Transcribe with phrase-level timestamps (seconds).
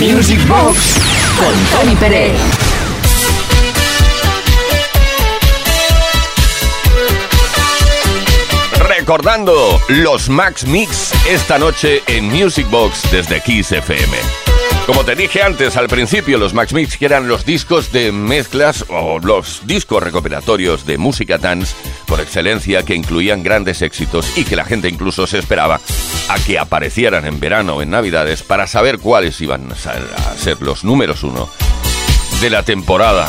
[0.00, 0.94] Music Box
[1.38, 2.38] con Tony Pérez.
[8.78, 14.47] Recordando los Max Mix esta noche en Music Box desde Kiss FM.
[14.88, 19.18] Como te dije antes, al principio, los Max Mix eran los discos de mezclas o
[19.18, 21.76] los discos recuperatorios de música dance
[22.06, 25.78] por excelencia que incluían grandes éxitos y que la gente incluso se esperaba
[26.30, 30.84] a que aparecieran en verano o en navidades para saber cuáles iban a ser los
[30.84, 31.50] números uno
[32.40, 33.28] de la temporada.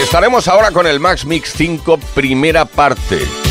[0.00, 3.47] Estaremos ahora con el Max Mix 5 primera parte.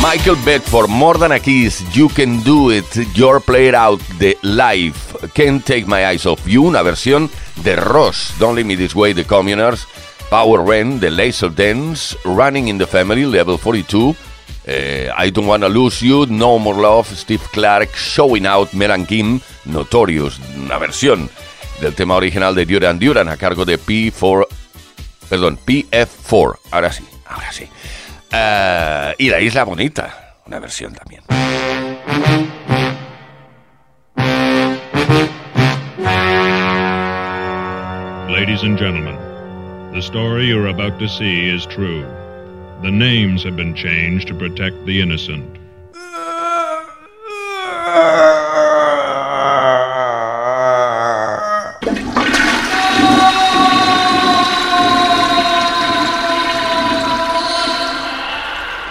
[0.00, 5.14] Michael Bedford, More Than a Kiss, You Can Do It, Your Played Out, The Life,
[5.34, 7.30] Can't Take My Eyes Off You, una versión
[7.62, 9.86] de Ross, Don't Leave Me This Way, The Communers,
[10.30, 14.16] Power Rent, The Laser Dance, Running in the Family, Level 42,
[14.66, 19.40] eh, I Don't Wanna Lose You, No More Love, Steve Clark, Showing Out, Melan Kim,
[19.66, 21.30] Notorious, una versión
[21.80, 24.46] del tema original de Duran Duran a cargo de P4,
[25.28, 27.68] perdón, PF4, ahora sí, ahora sí.
[28.32, 31.22] Uh, y La Isla Bonita, una versión también.
[38.30, 39.16] Ladies and gentlemen,
[39.92, 42.06] the story you're about to see is true.
[42.82, 45.58] The names have been changed to protect the innocent.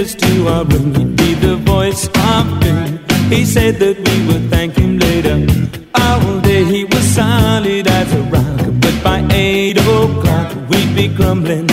[0.00, 0.94] us to our room.
[0.94, 2.98] He'd be the voice of doom.
[3.30, 5.36] He said that we would thank him later.
[5.94, 11.68] All day he was solid as a rock, but by eight o'clock we'd be crumbling.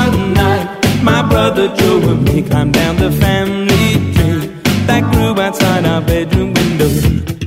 [0.00, 0.68] One night,
[1.02, 4.46] my brother Joe and me climbed down the family tree
[4.88, 6.90] that grew outside our bedroom window.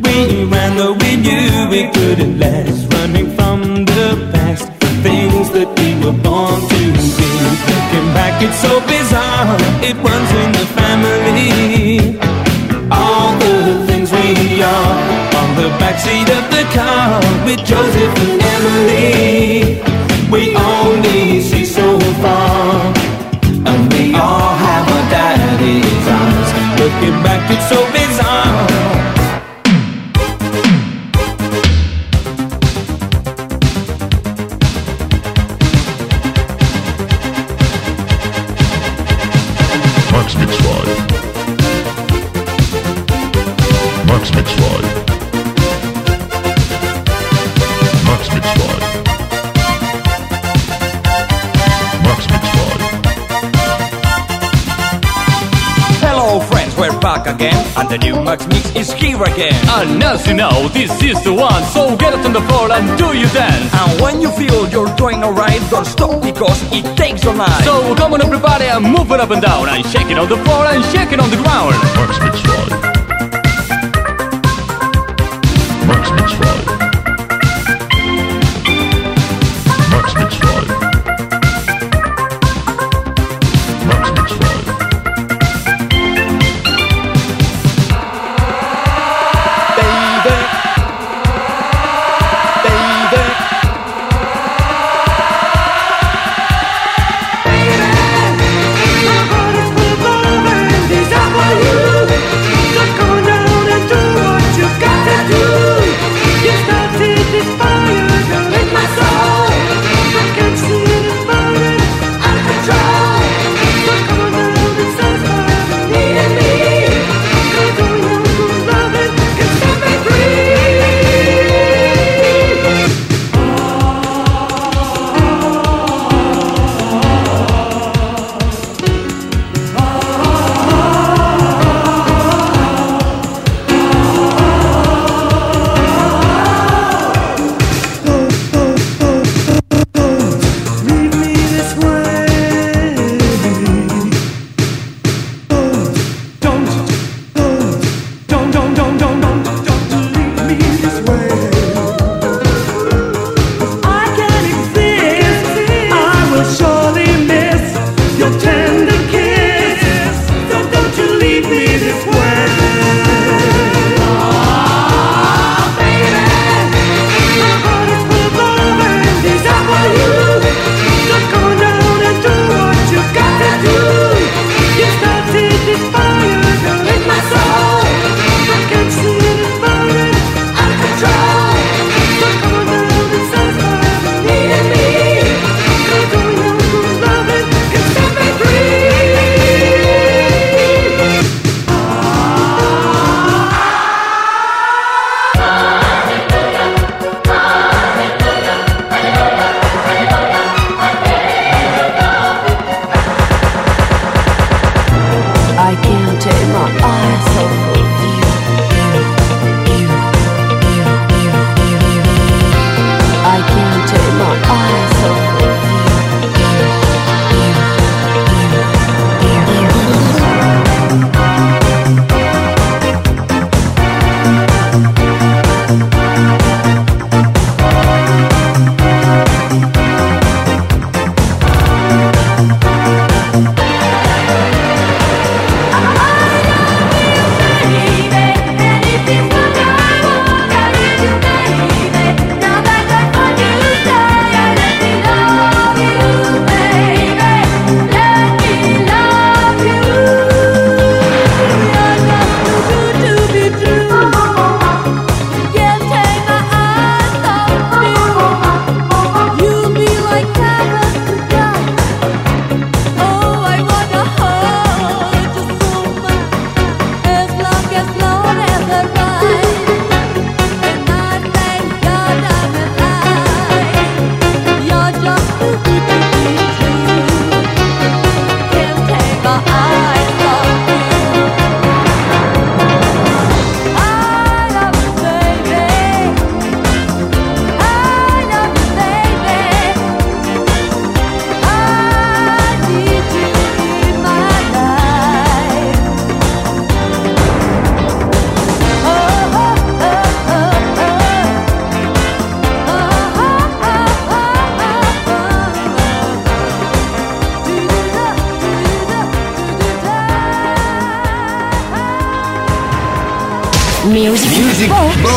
[0.03, 2.48] We ran though we knew we couldn't last,
[8.41, 9.57] it's so bizarre.
[9.83, 12.19] It runs in the family.
[12.91, 14.95] All the things we are
[15.39, 19.81] on the backseat of the car with Joseph and Emily.
[20.31, 22.93] We only see so far.
[23.69, 26.49] And we all have our daddy's eyes.
[26.79, 27.88] Looking back, it's so
[57.79, 61.33] And the new Max Mix is here again And as you know, this is the
[61.33, 63.73] one, so get it on the floor and do your dance.
[63.73, 67.95] And when you feel you're doing alright Don't stop because it takes all night So
[67.95, 70.65] come on everybody and move it up and down and shake it on the floor
[70.65, 71.71] and shake it on the ground.
[71.95, 72.48] Max Mix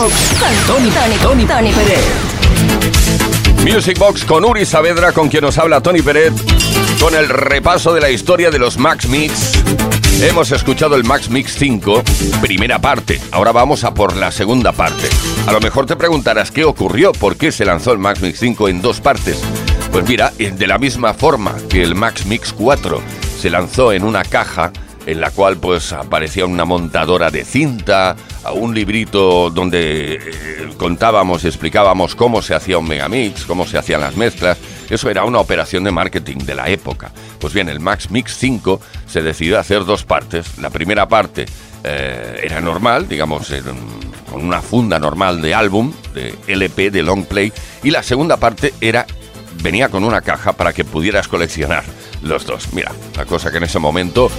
[0.03, 2.05] Box, con Tony, Tony, Tony, Tony Pérez.
[3.63, 6.33] Music Box con Uri Saavedra, con quien nos habla Tony Peret,
[6.99, 9.63] con el repaso de la historia de los Max Mix.
[10.21, 12.03] Hemos escuchado el Max Mix 5,
[12.41, 13.21] primera parte.
[13.31, 15.09] Ahora vamos a por la segunda parte.
[15.47, 18.71] A lo mejor te preguntarás qué ocurrió, por qué se lanzó el Max Mix 5
[18.71, 19.41] en dos partes.
[19.93, 23.01] Pues mira, eh, de la misma forma que el Max Mix 4
[23.41, 24.73] se lanzó en una caja
[25.07, 28.17] en la cual pues aparecía una montadora de cinta,
[28.51, 30.21] un librito donde eh,
[30.77, 34.59] contábamos y explicábamos cómo se hacía un megamix, cómo se hacían las mezclas.
[34.91, 37.13] Eso era una operación de marketing de la época.
[37.39, 40.59] Pues bien, el Max Mix 5 se decidió hacer dos partes.
[40.59, 41.47] La primera parte
[41.85, 43.53] eh, era normal, digamos,
[44.31, 48.75] con una funda normal de álbum, de LP, de long play, y la segunda parte
[48.81, 49.07] era
[49.63, 51.85] venía con una caja para que pudieras coleccionar
[52.23, 52.73] los dos.
[52.73, 54.31] Mira, la cosa que en ese momento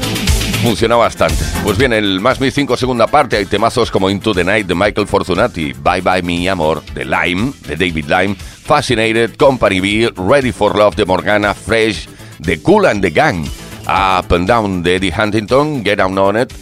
[0.63, 1.43] funcionó bastante.
[1.63, 4.73] Pues bien, el Más Mi 5 segunda parte hay temazos como Into the Night de
[4.73, 10.53] Michael Fortunati, Bye Bye Mi Amor de Lime, de David Lime, Fascinated, Company B, Ready
[10.53, 12.07] for Love de Morgana, Fresh
[12.39, 13.45] de Cool and the Gang,
[13.87, 16.53] Up and Down de Eddie Huntington, Get Down On It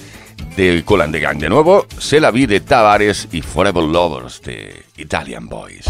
[0.55, 1.37] de Cool and the Gang.
[1.37, 5.85] De nuevo, Se la vi de Tavares y Forever Lovers de Italian Boys.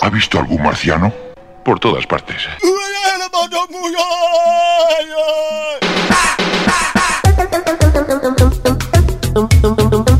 [0.00, 1.12] ¿Ha visto algún marciano?
[1.64, 2.42] Por todas partes.
[7.50, 8.78] tum tum tum tum tum tum tum
[9.34, 10.11] tum tum tum tum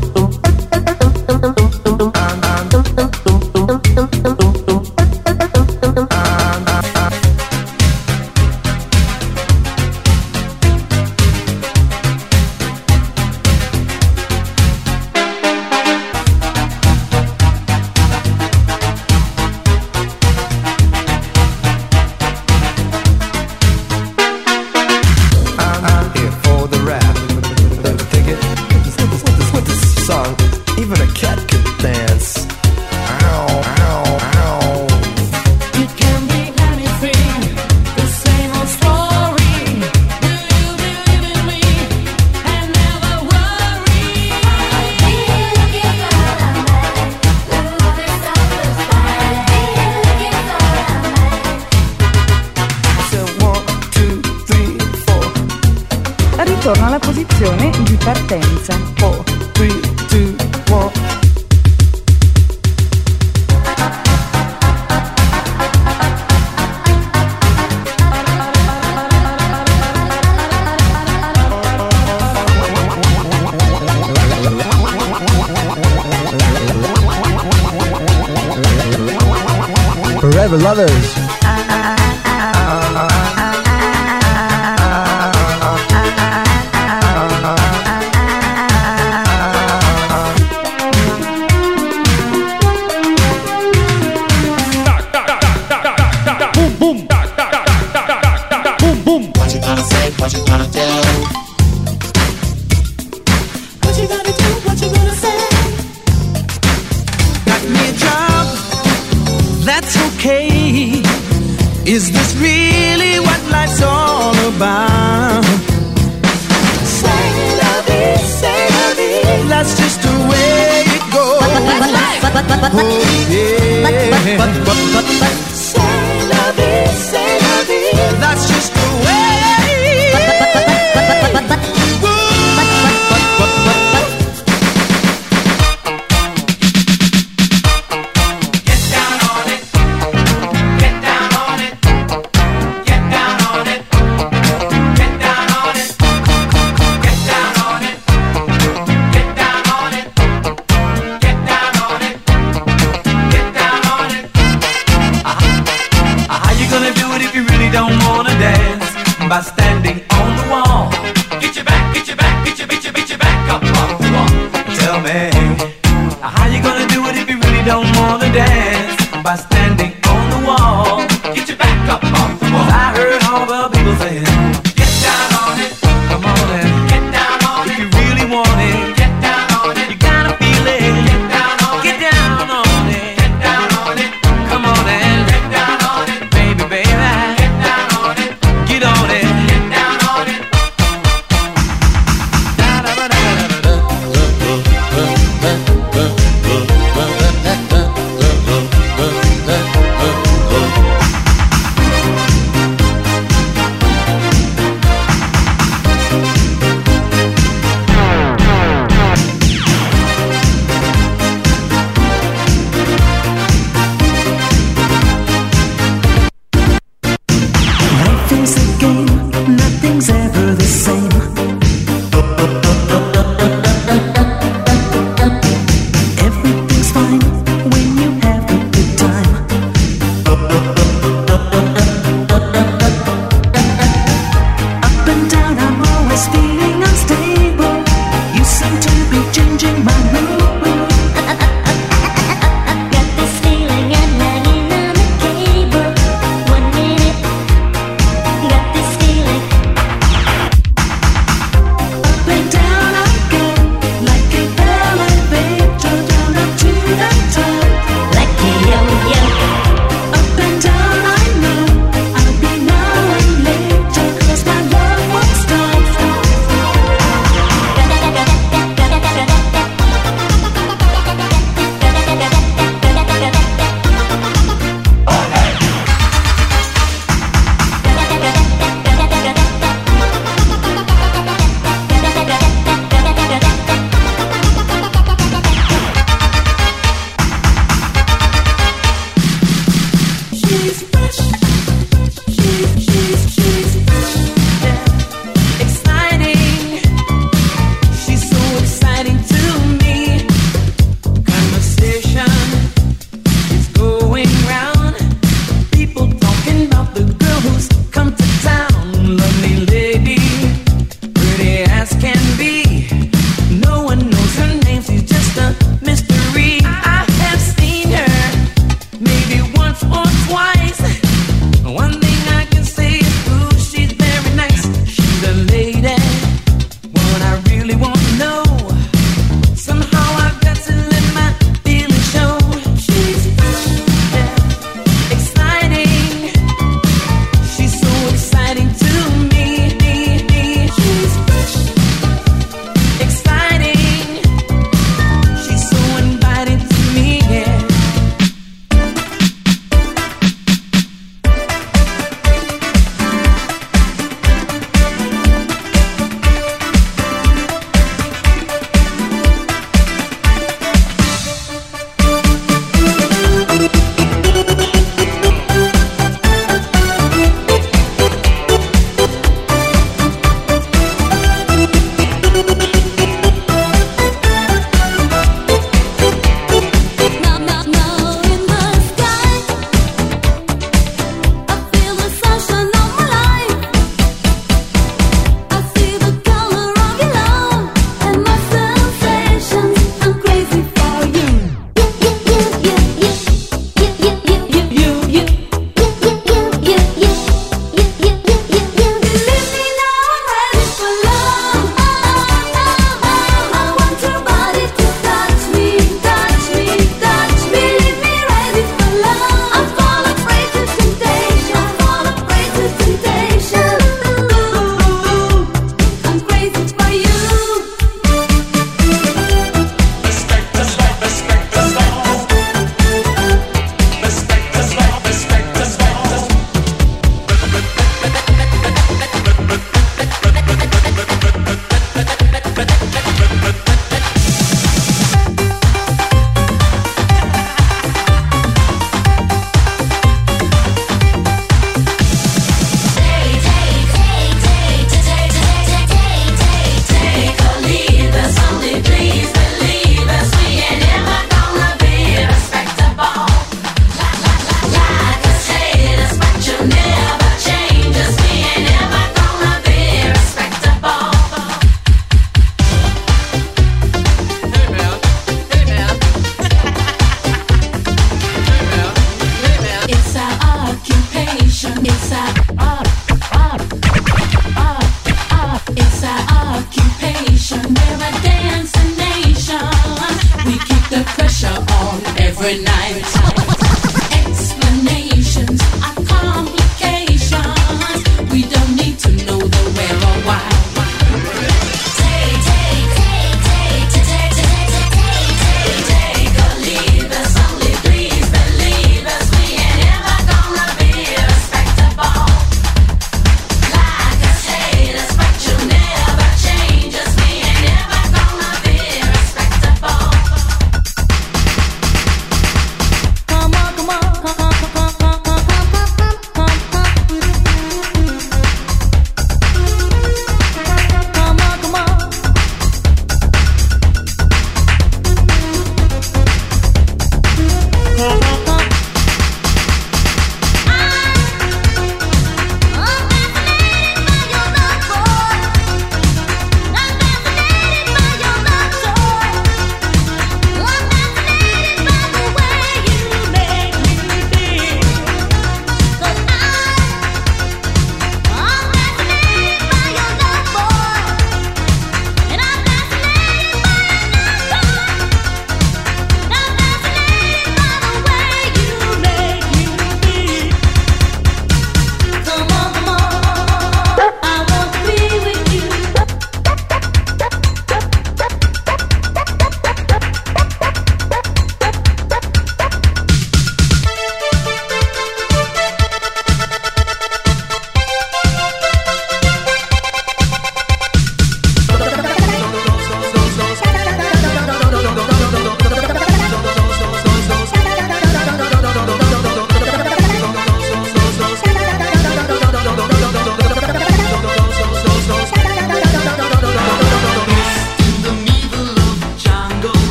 [169.23, 169.62] dance?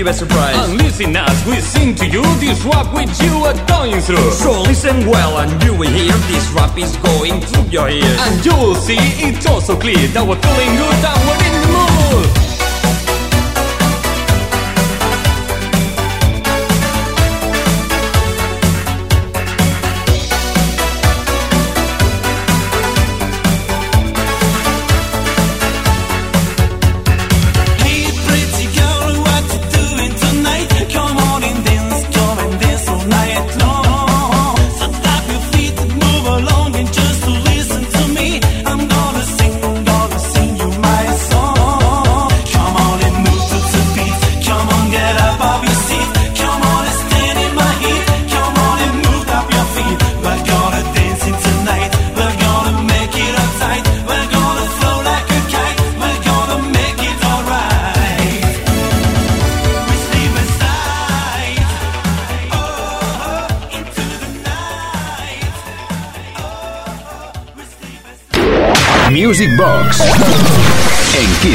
[0.00, 0.56] You by surprise.
[0.68, 4.30] And listen as we sing to you this rap which you are going through.
[4.32, 8.20] So listen well and you will hear this rap is going through your ears.
[8.20, 11.49] And you will see it's also clear that we're feeling good and we're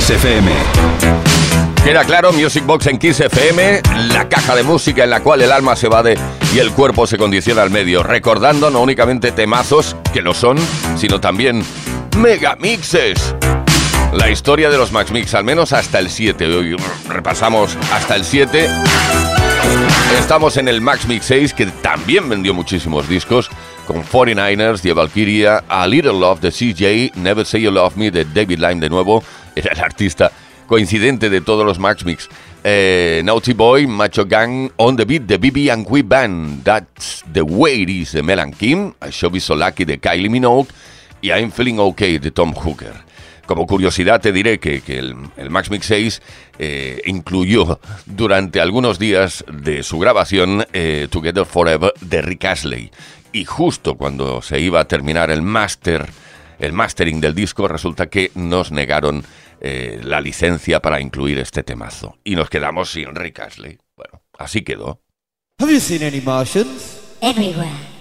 [0.09, 0.51] FM.
[1.83, 5.51] Queda claro, Music Box en Kiss FM, la caja de música en la cual el
[5.51, 6.17] alma se evade
[6.53, 10.57] y el cuerpo se condiciona al medio, recordando no únicamente temazos, que lo son,
[10.95, 11.63] sino también
[12.17, 13.35] megamixes.
[14.13, 16.45] La historia de los Max Mix, al menos hasta el 7.
[16.55, 16.75] Hoy
[17.07, 18.69] repasamos hasta el 7.
[20.19, 23.49] Estamos en el Max Mix 6, que también vendió muchísimos discos,
[23.85, 28.25] con 49ers, The Valkyria, A Little Love de CJ, Never Say You Love Me de
[28.25, 29.23] David Lime de nuevo,
[29.55, 30.31] era el artista
[30.67, 32.29] coincidente de todos los Max Mix.
[32.63, 37.41] Eh, Naughty Boy, Macho Gang, On the Beat, The BB and We Band, That's the
[37.41, 40.69] Way It Is de Melan Kim, I Should Be So Lucky de Kylie Minogue
[41.21, 43.05] y I'm Feeling Okay de Tom Hooker.
[43.45, 46.21] Como curiosidad te diré que, que el, el Max Mix 6
[46.57, 52.91] eh, incluyó durante algunos días de su grabación eh, Together Forever de Rick Astley.
[53.31, 56.07] Y justo cuando se iba a terminar el master,
[56.57, 59.23] el mastering del disco, resulta que nos negaron
[59.61, 62.17] eh, la licencia para incluir este temazo.
[62.23, 63.77] Y nos quedamos sin Rick Astley.
[63.95, 65.01] Bueno, así quedó.
[65.59, 67.01] Have you seen any Martians?
[67.21, 67.94] Everywhere.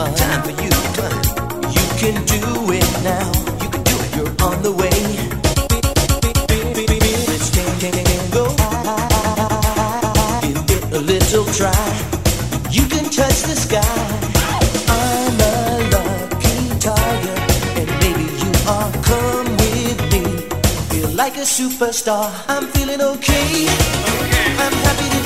[0.00, 0.14] Climb.
[0.14, 1.24] Time for you to climb.
[1.76, 3.28] You can do it now.
[3.62, 4.16] You can do it.
[4.16, 5.00] You're on the way.
[7.28, 8.44] Let's tango.
[10.42, 11.84] Give it a little try.
[12.70, 13.96] You can touch the sky.
[14.88, 15.54] I'm a
[15.94, 17.38] lucky tiger,
[17.78, 18.90] and maybe you are.
[19.08, 20.22] Come with me.
[20.90, 22.30] Feel like a superstar.
[22.48, 23.68] I'm feeling okay.
[24.62, 25.19] I'm happy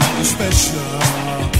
[0.00, 1.57] feeling special.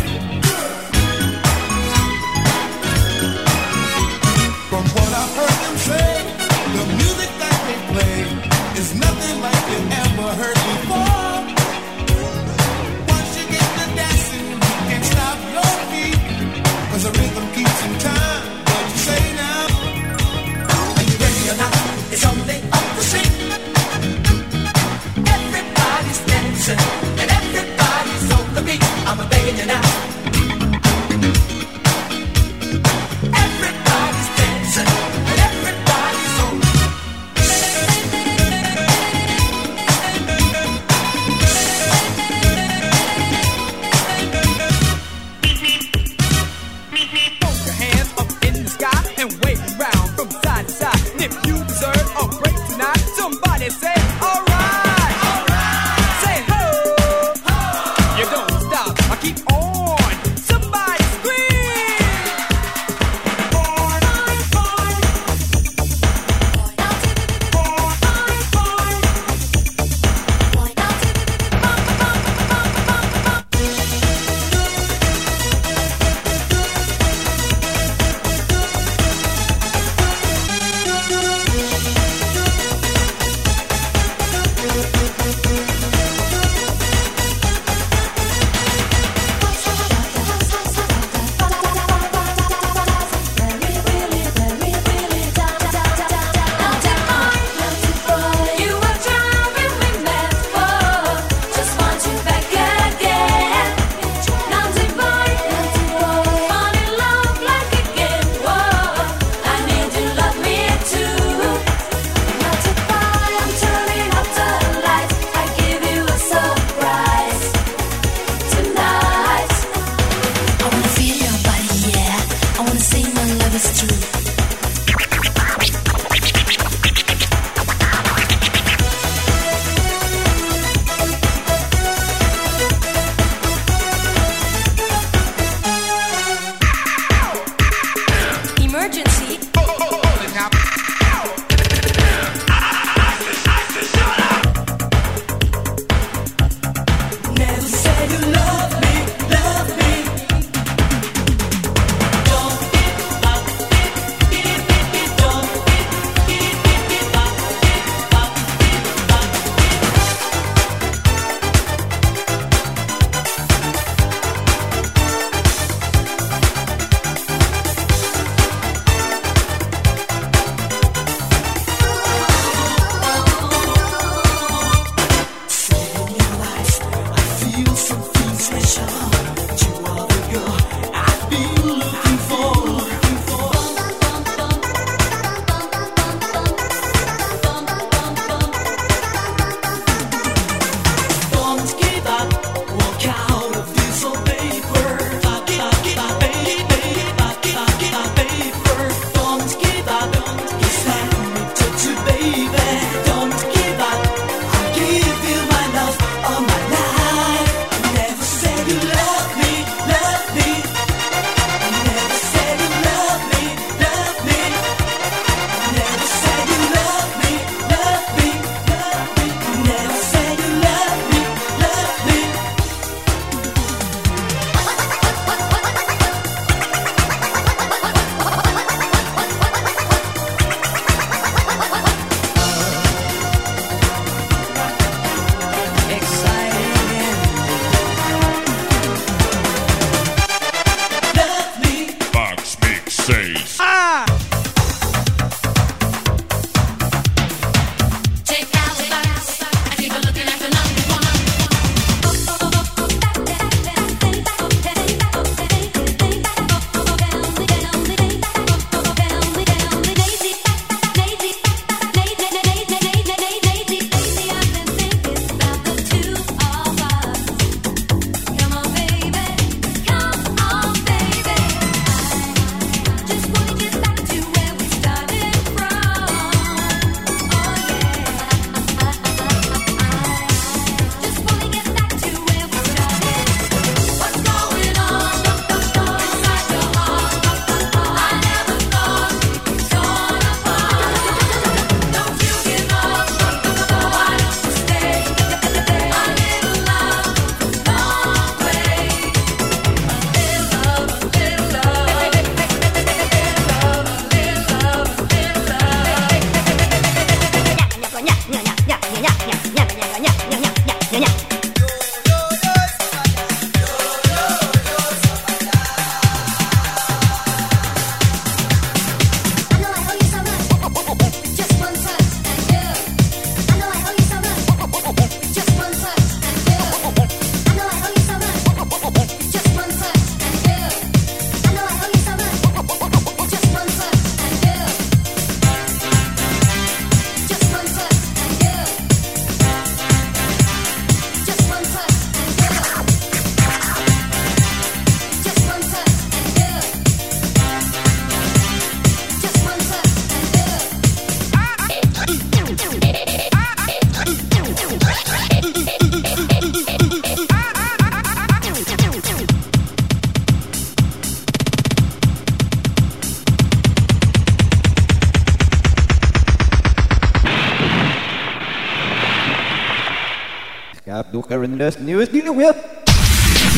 [371.47, 372.57] Newest new web.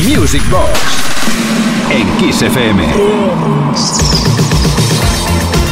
[0.07, 0.69] Music Box
[1.89, 2.83] en Kiss FM.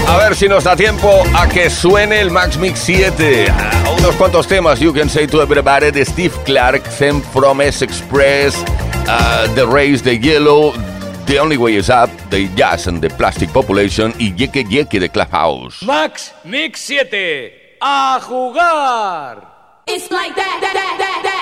[0.07, 3.47] A ver si nos da tiempo a que suene el Max Mix 7.
[3.51, 4.79] Ah, unos cuantos temas.
[4.79, 8.55] You Can Say to Everybody de Steve Clark, Them from S Express,
[9.07, 10.73] ah, The Race, The Yellow,
[11.27, 15.09] The Only Way Is Up, The Jazz and the Plastic Population y Yeke Yeke de
[15.09, 15.83] Clubhouse.
[15.83, 17.77] Max Mix 7.
[17.81, 19.47] ¡A jugar!
[19.87, 21.38] It's like that, that, that,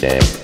[0.00, 0.39] day.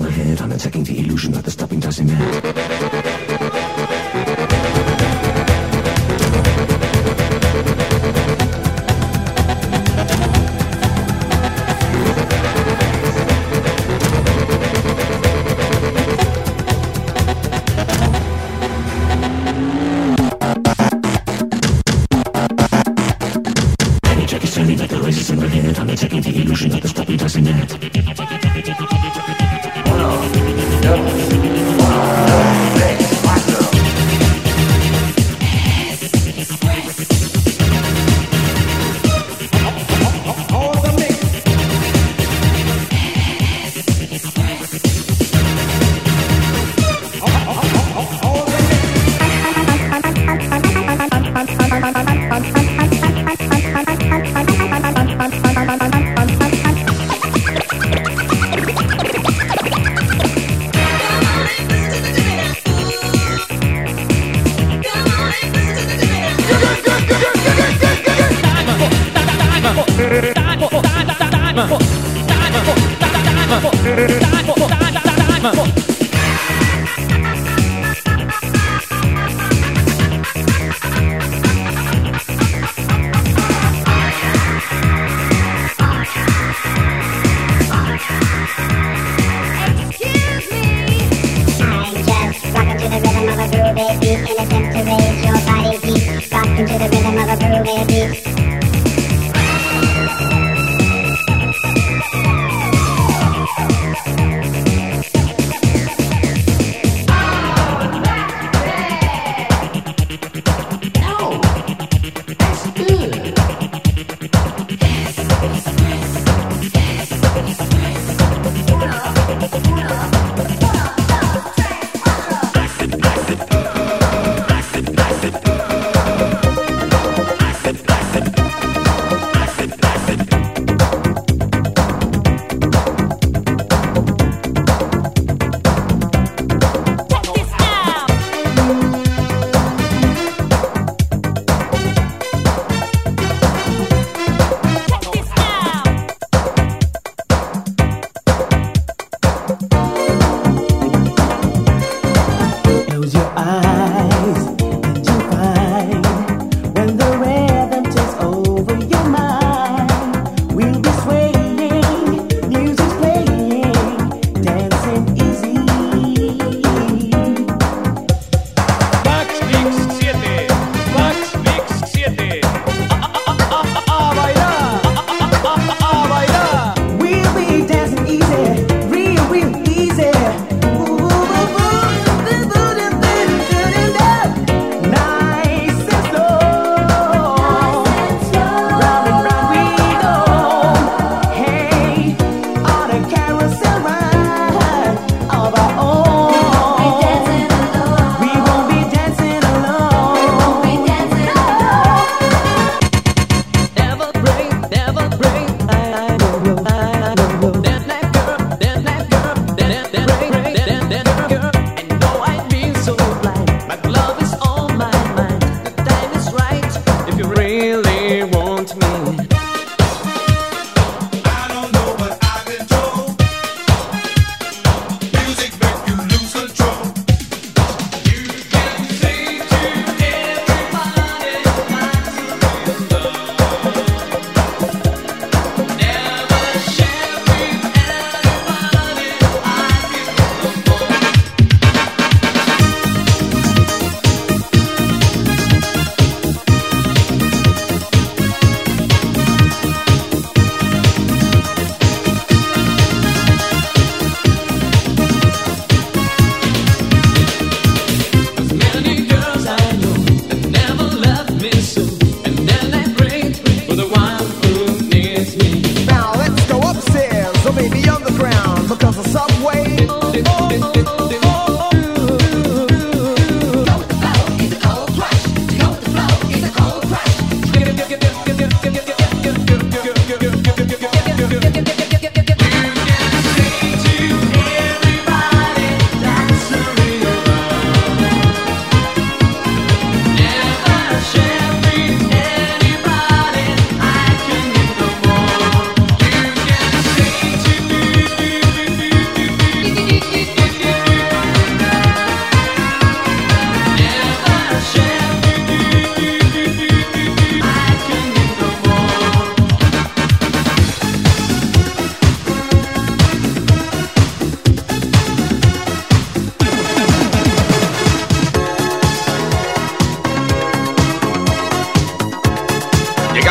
[0.00, 0.40] my head.
[0.40, 3.09] I'm attacking the illusion that the stopping does not matter.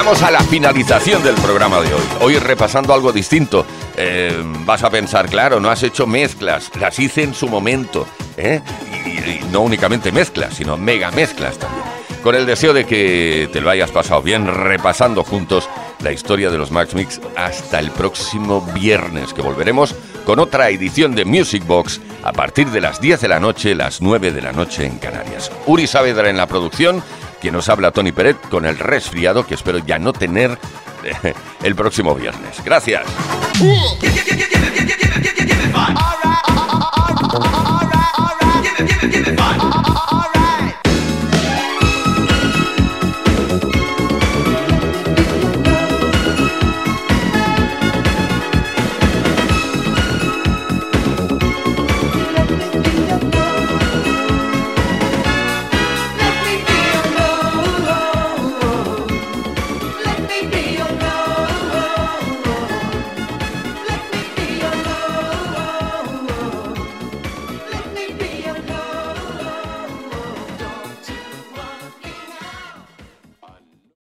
[0.09, 2.01] A la finalización del programa de hoy.
[2.21, 3.63] Hoy repasando algo distinto.
[3.95, 8.07] Eh, vas a pensar, claro, no has hecho mezclas, las hice en su momento.
[8.35, 8.59] ¿eh?
[9.05, 11.83] Y, y no únicamente mezclas, sino mega mezclas también.
[12.23, 15.69] Con el deseo de que te lo hayas pasado bien repasando juntos
[16.01, 19.95] la historia de los Max Mix hasta el próximo viernes, que volveremos
[20.25, 24.01] con otra edición de Music Box a partir de las 10 de la noche, las
[24.01, 25.51] 9 de la noche en Canarias.
[25.65, 27.03] Uri Saavedra en la producción,
[27.39, 30.57] quien nos habla Tony Peret con el resfriado que espero ya no tener
[31.03, 31.33] eh,
[31.63, 32.63] el próximo viernes.
[32.63, 33.03] Gracias.